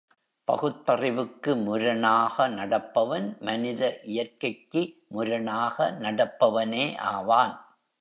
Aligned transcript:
பகுத்தறிவுக்கு 0.47 1.55
முரணாக 1.57 2.47
நடப்பவன் 2.49 3.37
மனித 3.39 3.99
இயற்கைக்கு 4.03 4.83
முரணாக 5.07 5.91
நடப்பவனே 5.99 6.85
ஆவான். 7.11 7.55